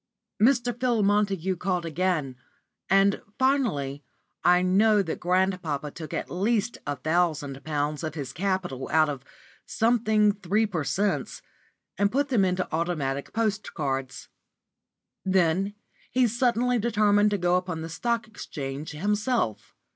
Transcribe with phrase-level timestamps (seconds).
[0.41, 0.75] Mr.
[0.79, 2.35] Phil Montague called again,
[2.89, 4.03] and, finally,
[4.43, 9.23] I know that grandpapa took at least a thousand pounds of his capital out of
[9.67, 11.43] Something Three Per Cents,
[11.99, 14.27] and put them into Automatic Postcards.
[15.23, 15.75] Then
[16.09, 19.75] he suddenly determined to go upon the Stock Exchange himself.